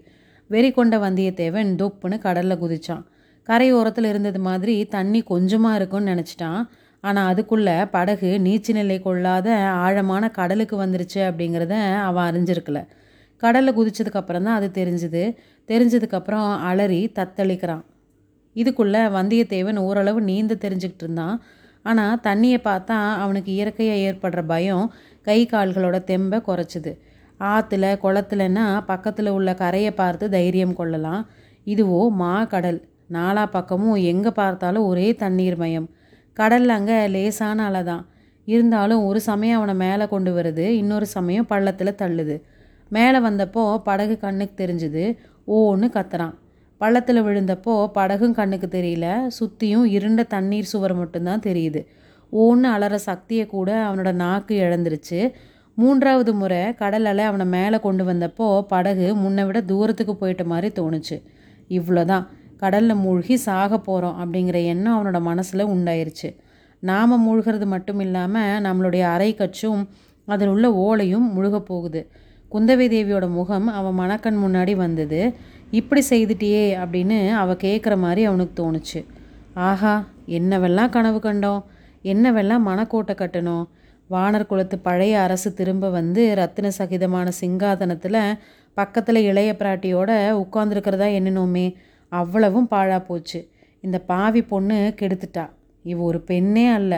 வெறி 0.49 0.69
கொண்ட 0.71 0.95
வந்தியத்தேவன் 0.97 1.69
தொப்புன்னு 1.81 2.17
கடலில் 2.25 2.61
குதிச்சான். 2.63 3.03
கரையோரத்தில் 3.49 4.07
இருந்தது 4.09 4.39
மாதிரி 4.47 4.75
தண்ணி 4.95 5.19
கொஞ்சமாக 5.31 5.77
இருக்கும்னு 5.79 6.11
நினச்சிட்டான். 6.13 6.61
ஆனால் 7.03 7.29
அதுக்குள்ளே 7.31 7.77
படகு 7.95 8.29
நீச்சு 8.45 8.73
நிலை 8.77 8.97
கொள்ளாத 9.05 9.47
ஆழமான 9.85 10.29
கடலுக்கு 10.37 10.75
வந்துருச்சு 10.83 11.21
அப்படிங்கிறத 11.29 11.75
அவன் 12.09 12.27
அறிஞ்சிருக்கல. 12.29 12.81
கடலில் 13.43 13.77
குதிச்சதுக்கப்புறம் 13.77 14.45
தான் 14.47 14.57
அது 14.59 14.67
தெரிஞ்சுது. 14.79 15.23
தெரிஞ்சதுக்கப்புறம் 15.71 16.47
அலறி 16.69 17.01
தத்தளிக்கிறான். 17.17 17.83
இதுக்குள்ளே 18.55 19.01
வந்தியத்தேவன் 19.17 19.79
ஓரளவு 19.87 20.19
நீந்த 20.29 20.57
தெரிஞ்சுக்கிட்டு 20.65 21.05
இருந்தான். 21.07 21.35
ஆனால் 21.85 22.19
தண்ணியை 22.27 22.59
பார்த்தா 22.69 22.97
அவனுக்கு 23.23 23.49
இயற்கையாக 23.57 24.03
ஏற்படுற 24.07 24.41
பயம் 24.51 24.85
கை 25.27 25.39
கால்களோட 25.51 25.97
தெம்பை 26.11 26.39
குறைச்சிது. 26.49 26.91
ஆற்றுல 27.51 27.85
குளத்துலன்னா 28.03 28.65
பக்கத்தில் 28.91 29.35
உள்ள 29.37 29.49
கரையை 29.61 29.91
பார்த்து 30.01 30.25
தைரியம் 30.35 30.77
கொள்ளலாம். 30.79 31.21
இதுவோ 31.67 32.01
மா 32.21 32.33
கடல். 32.53 32.79
நாலா 33.15 33.43
பக்கமும் 33.55 33.97
எங்கே 34.11 34.31
பார்த்தாலும் 34.39 34.87
ஒரே 34.89 35.07
தண்ணீர் 35.23 35.57
மயம். 35.63 35.87
கடல் 36.39 36.69
அங்கே 36.77 36.97
லேசான 37.15 37.63
அலை 37.69 37.81
தான் 37.89 38.03
இருந்தாலும் 38.47 39.01
ஒரு 39.07 39.19
சமயம் 39.29 39.59
அவனை 39.59 39.75
மேலே 39.83 40.05
கொண்டு 40.13 40.31
வருது 40.37 40.65
இன்னொரு 40.81 41.07
சமயம் 41.15 41.49
பள்ளத்தில் 41.51 41.99
தள்ளுது. 42.01 42.35
மேலே 42.91 43.19
வந்தப்போ 43.27 43.63
படகு 43.87 44.15
கண்ணுக்கு 44.23 44.55
தெரிஞ்சுது 44.63 45.03
ஓன்னு 45.57 45.87
கத்துறான். 45.97 46.33
பள்ளத்தில் 46.81 47.25
விழுந்தப்போ 47.25 47.73
படகும் 47.97 48.37
கண்ணுக்கு 48.39 48.67
தெரியல 48.77 49.07
சுற்றியும் 49.37 49.85
இருண்ட 49.95 50.21
தண்ணீர் 50.35 50.71
சுவர் 50.71 50.93
மட்டும்தான் 50.93 51.43
தெரியுது. 51.47 51.81
ஓன்னு 52.33 52.67
அலற 52.75 52.95
சக்தியை 53.09 53.45
கூட 53.55 53.69
அவனோட 53.87 54.11
நாக்கு 54.23 54.53
இழந்துருச்சு. 54.65 55.19
மூன்றாவது 55.75 56.33
முறை 56.33 56.73
கடல் 56.73 57.05
அலை 57.05 57.23
அவனை 57.25 57.45
மேலே 57.45 57.79
கொண்டு 57.79 58.03
வந்தப்போ 58.05 58.61
படகு 58.61 59.15
முன்னை 59.15 59.45
விட 59.45 59.61
தூரத்துக்கு 59.61 60.13
போயிட்ட 60.13 60.43
மாதிரி 60.45 60.81
தோணுச்சு. 60.81 61.17
இவ்வளோதான் 61.69 62.25
கடலில் 62.57 62.95
மூழ்கி 62.95 63.35
சாக 63.37 63.79
போகிறோம் 63.79 64.17
அப்படிங்கிற 64.21 64.65
எண்ணம் 64.65 64.95
அவனோட 64.97 65.21
மனசில் 65.21 65.65
உண்டாயிருச்சு. 65.65 66.29
நாம் 66.79 67.15
மூழ்கிறது 67.25 67.65
மட்டும் 67.65 67.99
இல்லாமல் 67.99 68.63
நம்மளுடைய 68.63 69.01
அரை 69.01 69.35
கச்சும் 69.35 69.83
அதில் 70.25 70.47
உள்ள 70.47 70.67
ஓலையும் 70.83 71.27
முழுக 71.35 71.59
போகுது. 71.59 72.01
குந்தவை 72.51 72.85
தேவியோட 72.93 73.29
முகம் 73.29 73.67
அவன் 73.67 73.97
மணக்கண் 73.99 74.41
முன்னாடி 74.45 74.75
வந்தது. 74.75 75.33
இப்படி 75.71 76.01
செய்துட்டியே 76.09 76.65
அப்படின்னு 76.83 77.17
அவள் 77.33 77.55
கேட்குற 77.55 77.97
மாதிரி 77.97 78.23
அவனுக்கு 78.25 78.55
தோணுச்சு. 78.61 78.99
ஆஹா 79.53 79.93
என்னவெல்லாம் 80.27 80.89
கனவு 80.89 81.19
கண்டோம்? 81.23 81.63
என்னவெல்லாம் 82.03 82.65
மனக்கோட்டை 82.65 83.15
கட்டணும் 83.15 83.65
வானர் 84.13 84.45
குலத்து 84.45 84.77
பழைய 84.79 85.21
அரசு 85.21 85.49
திரும்ப 85.53 85.89
வந்து 85.89 86.35
ரத்தின 86.35 86.71
சகிதமான 86.77 87.27
சிங்காதனத்தில் 87.41 88.21
பக்கத்தில் 88.77 89.19
இளைய 89.29 89.55
பிராட்டியோட 89.59 90.11
உட்காந்துருக்கிறதா 90.43 91.07
என்னனோமே 91.17 91.65
அவ்வளவும் 92.11 92.67
பாழா 92.71 92.97
போச்சு. 93.05 93.39
இந்த 93.81 93.97
பாவி 93.99 94.41
பொண்ணு 94.41 94.93
கெடுத்துட்டா. 95.01 95.45
இவ 95.83 96.03
ஒரு 96.03 96.21
பெண்ணே 96.21 96.65
அல்ல 96.67 96.93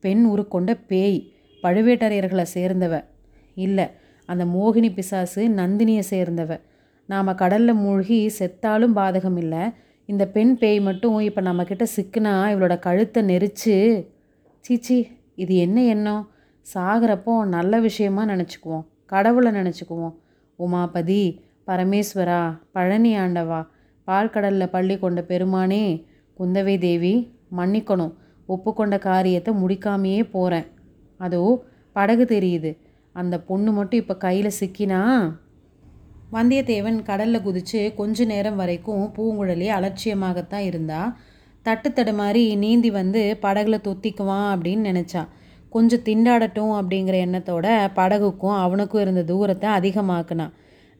பெண் 0.00 0.22
உருக்கொண்ட 0.26 0.70
பேய் 0.86 1.18
பழுவேட்டரையர்களை 1.62 2.44
சேர்ந்தவ. 2.54 2.94
இல்லை 3.54 3.86
அந்த 4.28 4.44
மோகினி 4.44 4.90
பிசாசு 4.94 5.42
நந்தினியை 5.48 6.02
சேர்ந்தவ. 6.10 6.60
நாம் 7.08 7.34
கடலில் 7.34 7.80
மூழ்கி 7.84 8.18
செத்தாலும் 8.38 8.96
பாதகம் 8.96 9.38
இல்லை. 9.38 9.62
இந்த 10.08 10.24
பெண் 10.26 10.52
பேய் 10.58 10.80
மட்டும் 10.80 11.18
இப்போ 11.20 11.40
நம்மக்கிட்ட 11.40 11.84
சிக்குனா 11.96 12.34
இவளோட 12.52 12.78
கழுத்தை 12.78 13.22
நெரிச்சு 13.22 13.76
சீச்சி 14.64 14.98
இது 15.34 15.54
என்ன 15.56 15.82
எண்ணம்? 15.84 16.22
சாகிறப்போ 16.74 17.44
நல்ல 17.44 17.80
விஷயமா 17.80 18.24
நினச்சிக்குவோம். 18.24 18.86
கடவுளை 19.06 19.52
நினச்சிக்குவோம். 19.52 20.14
உமாபதி 20.58 21.22
பரமேஸ்வரா 21.66 22.40
பழனி 22.72 23.12
ஆண்டவா 23.18 23.60
பால்கடலில் 24.08 24.72
பள்ளி 24.74 24.98
கொண்ட 24.98 25.20
பெருமானே 25.28 25.84
குந்தவை 26.38 26.78
தேவி 26.78 27.14
மன்னிக்கணும். 27.56 28.14
ஒப்புக்கொண்ட 28.46 28.98
காரியத்தை 28.98 29.54
முடிக்காமையே 29.54 30.22
போகிறேன் 30.30 30.66
அதோ 31.18 31.42
படகு 31.92 32.24
தெரியுது. 32.24 32.70
அந்த 33.12 33.40
பொண்ணு 33.40 33.72
மட்டும் 33.72 34.00
இப்போ 34.00 34.16
கையில் 34.16 34.58
சிக்கினா? 34.60 35.00
வந்தியத்தேவன் 36.32 36.98
கடலில் 37.02 37.42
குதித்து 37.42 37.94
கொஞ்ச 37.94 38.24
நேரம் 38.24 38.56
வரைக்கும் 38.56 39.04
பூங்குழலி 39.16 39.68
அலட்சியமாகத்தான் 39.76 40.66
இருந்தா. 40.70 41.00
தட்டு 41.62 41.88
தடுமாறி 41.88 42.56
நீந்தி 42.56 42.90
வந்து 42.90 43.22
படகுல 43.42 43.78
தொத்திக்குவான் 43.86 44.48
அப்படின்னு 44.52 44.84
நினச்சா. 44.90 45.22
கொஞ்சம் 45.70 46.04
திண்டாடட்டும் 46.04 46.72
அப்படிங்கிற 46.80 47.16
எண்ணத்தோட 47.26 47.66
படகுக்கும் 47.96 48.56
அவனுக்கும் 48.56 49.00
இருந்த 49.00 49.22
தூரத்தை 49.22 49.70
அதிகமாக்குனான் 49.70 50.52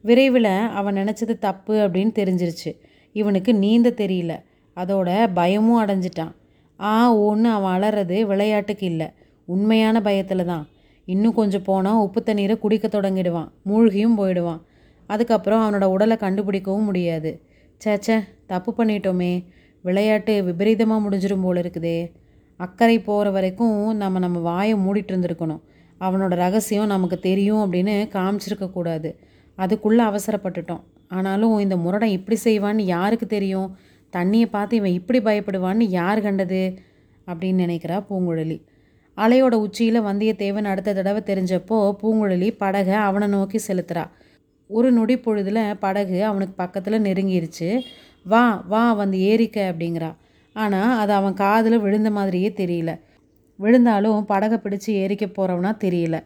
விரைவில் 0.03 0.53
அவன் 0.79 0.97
நினச்சது 0.97 1.39
தப்பு 1.39 1.75
அப்படின்னு 1.75 2.13
தெரிஞ்சிருச்சு. 2.21 2.71
இவனுக்கு 3.13 3.55
நீந்த 3.55 3.91
தெரியல. 3.97 4.33
அதோட 4.77 5.31
பயமும் 5.35 5.81
அடைஞ்சிட்டான். 5.85 6.35
ஆ 6.81 7.17
ஓன்னு 7.17 7.45
அவன் 7.45 7.75
அலறது 7.77 8.23
விளையாட்டுக்கு 8.23 8.87
இல்லை. 8.87 9.09
உண்மையான 9.45 10.01
பயத்தில் 10.01 10.45
தான். 10.45 10.69
இன்னும் 11.05 11.35
கொஞ்சம் 11.35 11.63
போனால் 11.63 11.97
உப்பு 11.97 12.23
தண்ணீரை 12.23 12.59
குடிக்க 12.59 12.89
தொடங்கிடுவான். 12.89 13.51
மூழ்கியும் 13.69 14.15
போயிடுவான். 14.15 14.63
அதுக்கப்புறம் 15.07 15.63
அவனோட 15.63 15.85
உடலை 15.85 16.17
கண்டுபிடிக்கவும் 16.21 16.85
முடியாது. 16.85 17.43
சேச்சே 17.85 18.17
தப்பு 18.47 18.75
பண்ணிட்டோமே. 18.79 19.33
விளையாட்டு 19.83 20.45
விபரீதமாக 20.45 21.01
முடிஞ்சிடும் 21.01 21.43
போல 21.43 21.61
இருக்குதே. 21.61 21.99
அக்கறை 22.65 22.97
போகிற 22.99 23.31
வரைக்கும் 23.31 23.97
நம்ம 23.97 24.19
நம்ம 24.19 24.39
வாயை 24.39 24.75
மூடிட்டு 24.75 25.13
இருந்திருக்கணும். 25.13 25.61
அவனோட 26.01 26.35
ரகசியம் 26.35 26.87
நமக்கு 26.87 27.17
தெரியும் 27.19 27.63
அப்படின்னு 27.65 27.95
காமிச்சிருக்கக்கூடாது 28.17 29.11
அதுக்குள்ளே 29.59 30.05
அவசரப்பட்டுட்டோம். 30.05 30.83
ஆனாலும் 31.09 31.59
இந்த 31.59 31.77
முரடை 31.77 32.09
இப்படி 32.17 32.39
செய்வான்னு 32.45 32.81
யாருக்கு 32.95 33.27
தெரியும்? 33.27 33.69
தண்ணியை 34.13 34.47
பார்த்து 34.47 34.77
இவன் 34.77 34.93
இப்படி 34.93 35.21
பயப்படுவான்னு 35.21 35.87
யார் 35.99 36.21
கண்டது? 36.21 36.63
அப்படின்னு 37.27 37.63
நினைக்கிறா 37.65 37.97
பூங்குழலி. 38.11 38.59
அலையோட 39.17 39.55
உச்சியில் 39.65 40.01
வந்தியத்தேவன் 40.01 40.71
அடுத்த 40.73 40.95
தடவை 40.95 41.23
தெரிஞ்சப்போ 41.27 41.79
பூங்குழலி 42.03 42.49
படகை 42.59 42.95
அவனை 43.09 43.29
நோக்கி 43.29 43.59
செலுத்துறா. 43.69 44.05
ஒரு 44.71 44.89
நொடி 44.93 45.17
பொழுதில் 45.19 45.63
படகு 45.79 46.19
அவனுக்கு 46.25 46.55
பக்கத்தில் 46.57 47.03
நெருங்கிருச்சு. 47.03 47.69
வா 48.25 48.65
வா 48.69 48.93
வந்து 48.93 49.19
ஏறிக்க 49.19 49.59
அப்படிங்கிறா. 49.71 50.11
ஆனால் 50.57 50.99
அது 50.99 51.13
அவன் 51.13 51.35
காதில் 51.35 51.79
விழுந்த 51.79 52.11
மாதிரியே 52.11 52.53
தெரியல. 52.57 53.01
விழுந்தாலும் 53.59 54.25
படகை 54.25 54.59
பிடிச்சி 54.63 54.91
ஏறிக்க 55.03 55.27
போகிறவனா 55.27 55.73
தெரியல. 55.85 56.17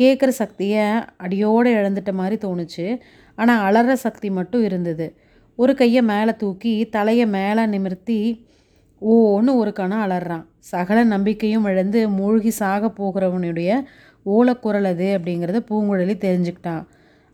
கேட்குற 0.00 0.28
சக்தியை 0.28 0.84
அடியோடு 1.16 1.70
இழந்துட்ட 1.74 2.12
மாதிரி 2.12 2.36
தோணுச்சு. 2.46 2.98
ஆனால் 3.34 3.64
அலற 3.64 3.96
சக்தி 3.96 4.30
மட்டும் 4.30 4.64
இருந்தது. 4.64 5.06
ஒரு 5.56 5.74
கையை 5.74 6.02
மேலே 6.02 6.32
தூக்கி 6.36 6.88
தலையை 6.88 7.26
மேலே 7.26 7.66
நிமிர்த்தி 7.66 8.46
ஓன்னு 9.02 9.54
ஒரு 9.54 9.72
கணம் 9.72 10.10
அலறான். 10.10 10.44
சகல 10.58 11.04
நம்பிக்கையும் 11.04 11.64
இழந்து 11.64 12.08
மூழ்கி 12.08 12.50
சாக 12.50 12.92
போகிறவனுடைய 12.98 13.70
ஓலக்குரல் 14.26 14.84
அது 14.84 15.18
அப்படிங்கிறத 15.18 15.60
பூங்குழலி 15.70 16.14
தெரிஞ்சுக்கிட்டான். 16.26 16.84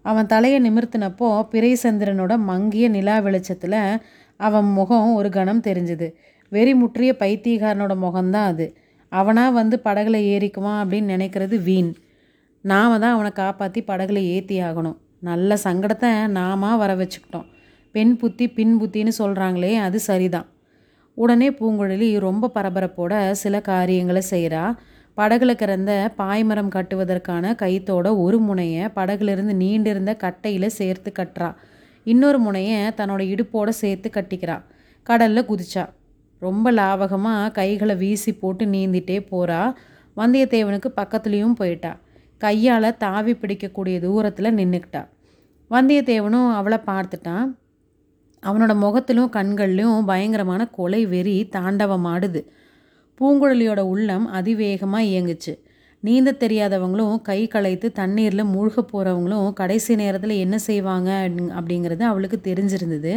அவன் 0.03 0.27
தலையை 0.27 0.71
நிமிர்த்தினப்போ 0.71 1.29
பிறைசந்திரனோட 1.53 2.39
மங்கிய 2.39 2.89
நிலா 2.89 3.19
வெளிச்சத்தில் 3.19 3.81
அவன் 4.41 4.69
முகம் 4.73 5.15
ஒரு 5.15 5.29
கணம் 5.29 5.61
தெரிஞ்சுது. 5.61 6.09
வெறி 6.49 6.75
முற்றிய 6.75 7.17
பைத்தியக்காரனோட 7.19 7.95
முகம்தான் 8.05 8.49
அது. 8.53 8.67
அவனாக 9.13 9.51
வந்து 9.51 9.81
படகுல 9.85 10.17
ஏறிக்குவான் 10.33 10.81
அப்படின்னு 10.83 11.13
நினைக்கிறது 11.17 11.63
வீண். 11.63 11.91
நாம் 12.65 13.01
தான் 13.01 13.15
அவனை 13.15 13.31
காப்பாற்றி 13.33 13.81
படகுல 13.87 14.19
ஏற்றி 14.35 14.57
ஆகணும். 14.63 14.97
நல்ல 15.21 15.59
சங்கடத்தை 15.65 16.27
நாம 16.27 16.77
வர 16.77 16.95
வச்சுக்கிட்டோம். 16.95 17.49
பெண் 17.93 18.17
புத்தி 18.17 18.47
பின் 18.49 18.81
புத்தின்னு 18.81 19.13
சொல்கிறாங்களே 19.19 19.73
அது 19.77 19.99
சரிதான். 20.01 20.49
உடனே 21.15 21.51
பூங்குழலி 21.51 22.09
ரொம்ப 22.19 22.51
பரபரப்போட 22.55 23.31
சில 23.31 23.61
காரியங்களை 23.61 24.23
செய்கிறா 24.31 24.65
படகுல 25.17 25.53
கிறந்த 25.55 25.93
பாய்மரம் 26.19 26.75
கட்டுவதற்கான 26.75 27.55
கைத்தோட 27.63 28.09
ஒரு 28.17 28.39
முனையை 28.39 28.85
படகுலேருந்து 28.97 29.55
நீண்டிருந்த 29.55 30.13
கட்டையில் 30.17 30.77
சேர்த்து 30.79 31.13
கட்டுறா. 31.19 31.51
இன்னொரு 32.13 32.39
முனையை 32.39 32.81
தன்னோட 32.99 33.23
இடுப்போட 33.33 33.69
சேர்த்து 33.83 34.09
கட்டிக்கிறா. 34.15 34.57
கடலில் 35.07 35.49
குதிச்சா. 35.51 35.85
ரொம்ப 36.43 36.73
லாவகமாக 36.73 37.53
கைகளை 37.59 37.95
வீசி 38.03 38.33
போட்டு 38.43 38.65
நீந்திட்டே 38.75 39.17
போகிறா 39.31 39.61
வந்தியத்தேவனுக்கு 40.17 40.89
பக்கத்துலேயும் 41.01 41.59
போயிட்டா. 41.61 41.93
கையால் 42.45 42.97
தாவி 42.97 43.33
பிடிக்கக்கூடிய 43.35 43.97
தூரத்தில் 44.05 44.57
நின்றுக்கிட்டா 44.59 45.03
வந்தியத்தேவனும் 45.71 46.51
அவளை 46.59 46.79
பார்த்துட்டான் 46.91 47.49
அவனோட 48.43 48.73
முகத்திலும் 48.83 49.33
கண்கள்லையும் 49.37 50.05
பயங்கரமான 50.11 50.63
கொலை 50.77 51.01
வெறி 51.13 51.35
தாண்டவமாடுது. 51.57 52.41
பூங்குழலியோட 53.21 53.81
உள்ளம் 53.93 54.27
அதிவேகமாக 54.39 55.09
இயங்குச்சு. 55.11 55.53
நீந்த 56.03 56.31
தெரியாதவங்களும் 56.41 57.15
கை 57.23 57.41
களைத்து 57.47 57.87
தண்ணீரில் 57.93 58.51
மூழ்க 58.53 58.83
போகிறவங்களும் 58.93 59.47
கடைசி 59.53 59.93
நேரத்தில் 59.95 60.35
என்ன 60.37 60.57
செய்வாங்க 60.59 61.11
அப்படிங்கிறது 61.59 62.03
அவளுக்கு 62.03 62.39
தெரிஞ்சிருந்தது. 62.45 63.13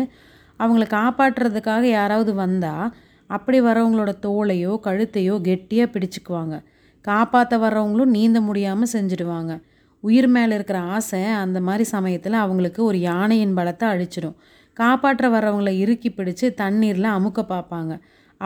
அவங்கள 0.59 0.85
காப்பாற்றுறதுக்காக 0.93 1.83
யாராவது 1.89 2.31
வந்தால் 2.33 2.87
அப்படி 3.29 3.57
வரவங்களோட 3.61 4.11
தோலையோ 4.21 4.71
கழுத்தையோ 4.87 5.35
கெட்டியாக 5.41 5.93
பிடிச்சிக்குவாங்க. 5.93 6.55
காப்பாற்ற 7.05 7.57
வர்றவங்களும் 7.57 8.15
நீந்த 8.17 8.39
முடியாமல் 8.41 8.93
செஞ்சுடுவாங்க. 8.93 9.51
உயிர் 10.03 10.27
மேலே 10.27 10.53
இருக்கிற 10.55 10.79
ஆசை 10.95 11.21
அந்த 11.43 11.57
மாதிரி 11.61 11.85
சமயத்தில் 11.89 12.43
அவங்களுக்கு 12.43 12.81
ஒரு 12.83 12.97
யானையின் 13.01 13.57
பலத்தை 13.57 13.87
அழிச்சிடும் 13.93 14.37
காப்பாற்ற 14.77 15.25
வர்றவங்களை 15.29 15.73
இறுக்கி 15.79 16.09
பிடிச்சு 16.09 16.45
தண்ணீரில் 16.53 17.15
அமுக்க 17.17 17.41
பார்ப்பாங்க 17.47 17.93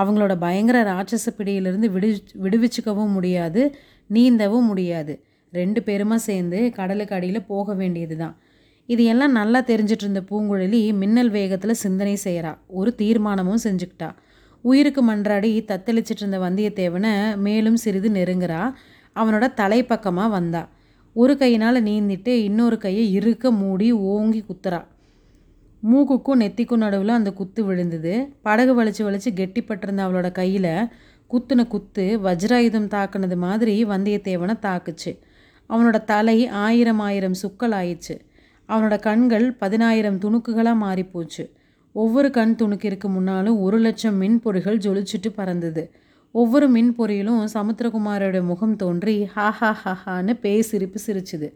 அவங்களோட 0.01 0.33
பயங்கர 0.37 0.77
ராட்சச 0.91 1.29
பிடியிலிருந்து 1.37 1.87
விடு 1.91 2.09
விடுவிச்சுக்கவும் 2.43 3.13
முடியாது 3.17 3.61
நீந்தவும் 4.09 4.67
முடியாது. 4.71 5.13
ரெண்டு 5.53 5.79
பேருமா 5.87 6.17
சேர்ந்து 6.27 6.59
கடலுக்கு 6.77 7.15
அடியில் 7.15 7.47
போக 7.51 7.73
வேண்டியது 7.73 8.15
தான் 8.17 8.35
இது 8.89 9.03
எல்லாம் 9.11 9.31
நல்லா 9.31 9.59
தெரிஞ்சிட்டு 9.69 10.05
இருந்த 10.05 10.21
பூங்குழலி 10.29 10.81
மின்னல் 11.01 11.29
வேகத்தில் 11.29 11.81
சிந்தனை 11.83 12.15
செய்கிறா 12.23 12.51
ஒரு 12.79 12.89
தீர்மானமும் 12.97 13.63
செஞ்சுக்கிட்டா. 13.63 14.09
உயிருக்கு 14.61 15.01
மன்றாடி 15.11 15.51
தத்தளிச்சிட்டு 15.71 16.23
இருந்த 16.23 16.37
வந்தியத்தேவனை 16.39 17.13
மேலும் 17.37 17.75
சிறிது 17.75 18.09
நெருங்குறா. 18.09 18.61
அவனோட 19.15 19.45
தலைப்பக்கமாக 19.61 20.29
வந்தா. 20.29 20.63
ஒரு 21.15 21.33
கையினால் 21.37 21.79
நீந்திட்டு 21.83 22.31
இன்னொரு 22.47 22.77
கையை 22.77 23.05
இறுக்க 23.13 23.51
மூடி 23.51 23.87
ஓங்கி 23.91 24.41
குத்துறா. 24.49 24.81
மூக்குக்கும் 25.83 26.39
நெத்திக்கும் 26.39 26.77
நடுவில் 26.77 27.09
அந்த 27.09 27.31
குத்து 27.31 27.63
விழுந்தது. 27.63 28.33
படகு 28.41 28.83
வலிச்சு 28.83 29.03
வலிச்சு 29.07 29.31
கெட்டிப்பட்டிருந்த 29.35 30.01
அவளோட 30.07 30.31
கையில் 30.31 30.89
குத்துன 31.29 31.67
குத்து 31.67 32.19
வஜ்ராயுதம் 32.23 32.87
தாக்குனது 32.87 33.35
மாதிரி 33.35 33.85
வந்தியத்தேவனை 33.85 34.55
தாக்குச்சு. 34.61 35.19
அவனோட 35.69 36.03
தலை 36.03 36.47
ஆயிரம் 36.47 36.99
ஆயிரம் 36.99 37.35
சுக்கள் 37.41 37.75
ஆயிடுச்சு. 37.81 38.19
அவனோட 38.69 38.99
கண்கள் 38.99 39.53
பதினாயிரம் 39.53 40.19
துணுக்குகளாக 40.19 40.81
மாறிப்போச்சு. 40.81 41.51
ஒவ்வொரு 41.91 42.29
கண் 42.29 42.55
துணுக்கிற்கு 42.57 43.07
முன்னாலும் 43.07 43.59
ஒரு 43.59 43.77
லட்சம் 43.77 44.21
மின்பொறிகள் 44.21 44.81
ஜொலிச்சுட்டு 44.85 45.29
பறந்தது. 45.35 45.91
ஒவ்வொரு 46.31 46.67
மின் 46.67 46.95
பொறியிலும் 46.97 47.47
சமுத்திரகுமாரோட 47.53 48.43
முகம் 48.43 48.75
தோன்றி 48.75 49.25
ஹா 49.25 49.51
ஹா 49.51 49.71
ஹா 49.71 49.93
ஹான்னு 50.05 50.33
பேய் 50.33 50.61
சிரிப்பு 50.61 50.99
சிரிச்சுது. 51.07 51.53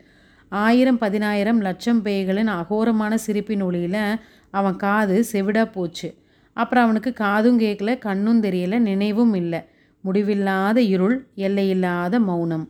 ஆயிரம் 0.49 0.97
பதினாயிரம் 0.97 1.61
லட்சம் 1.61 2.05
பேய்களின் 2.05 2.51
அகோரமான 2.51 3.13
சிரிப்பின் 3.15 3.61
ஒளியில் 3.61 4.19
அவன் 4.51 4.75
காது 4.75 5.25
செவிடா 5.31 5.71
போச்சு. 5.71 6.17
அப்புறம் 6.53 6.83
அவனுக்கு 6.83 7.13
காதும் 7.13 7.59
கேட்கல 7.59 7.97
கண்ணும் 7.97 8.43
தெரியல 8.43 8.77
நினைவும் 8.77 9.33
இல்லை. 9.33 9.61
முடிவில்லாத 10.01 10.81
இருள் 10.81 11.27
எல்லையில்லாத 11.35 12.19
மௌனம். 12.19 12.69